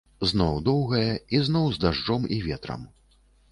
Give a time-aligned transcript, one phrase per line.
[0.29, 2.91] Зноў доўгая, і зноў з дажджом і ветрам.